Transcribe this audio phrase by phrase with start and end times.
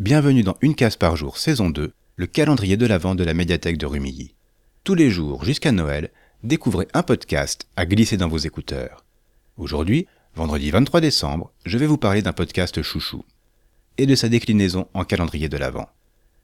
[0.00, 3.78] Bienvenue dans Une case par jour, saison 2, le calendrier de l'Avent de la médiathèque
[3.78, 4.32] de Rumilly.
[4.84, 6.12] Tous les jours jusqu'à Noël,
[6.44, 9.04] découvrez un podcast à glisser dans vos écouteurs.
[9.56, 13.24] Aujourd'hui, vendredi 23 décembre, je vais vous parler d'un podcast chouchou
[13.96, 15.90] et de sa déclinaison en calendrier de l'Avent.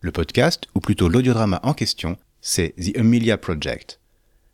[0.01, 4.01] Le podcast, ou plutôt l'audiodrama en question, c'est The Amelia Project.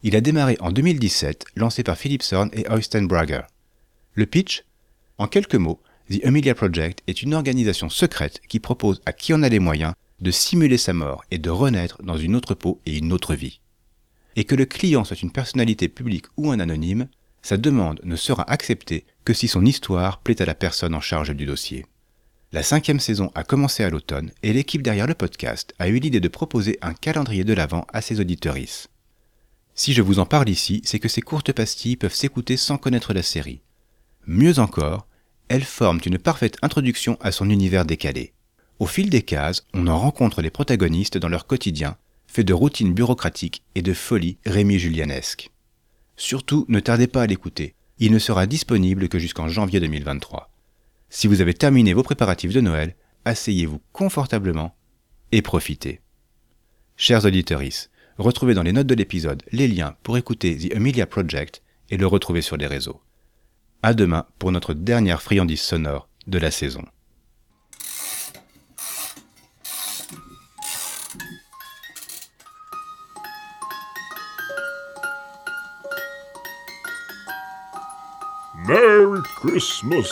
[0.03, 3.45] Il a démarré en 2017, lancé par Philip Sorn et Oystein Brager.
[4.13, 4.67] Le pitch?
[5.17, 9.45] En quelques mots, The Amelia Project est une organisation secrète qui propose à qui en
[9.45, 12.99] a les moyens de simuler sa mort et de renaître dans une autre peau et
[12.99, 13.61] une autre vie.
[14.35, 17.07] Et que le client soit une personnalité publique ou un anonyme,
[17.43, 21.31] sa demande ne sera acceptée que si son histoire plaît à la personne en charge
[21.31, 21.87] du dossier.
[22.51, 26.19] La cinquième saison a commencé à l'automne et l'équipe derrière le podcast a eu l'idée
[26.19, 28.89] de proposer un calendrier de l'Avent à ses auditorices.
[29.77, 33.15] Si je vous en parle ici, c'est que ces courtes pastilles peuvent s'écouter sans connaître
[33.15, 33.63] la série.
[34.27, 35.07] Mieux encore,
[35.51, 38.33] elles forment une parfaite introduction à son univers décalé.
[38.79, 41.97] Au fil des cases, on en rencontre les protagonistes dans leur quotidien,
[42.29, 45.51] fait de routines bureaucratiques et de folie Rémi Julianesque.
[46.17, 47.75] Surtout, ne tardez pas à l'écouter.
[47.99, 50.53] Il ne sera disponible que jusqu'en janvier 2023.
[51.09, 54.77] Si vous avez terminé vos préparatifs de Noël, asseyez-vous confortablement
[55.33, 56.01] et profitez.
[56.97, 57.63] Chers auditeurs,
[58.19, 62.07] retrouvez dans les notes de l'épisode les liens pour écouter The Amelia Project et le
[62.07, 63.01] retrouver sur les réseaux.
[63.83, 66.85] À demain pour notre dernière friandise sonore de la saison.
[78.69, 80.11] Merry Christmas!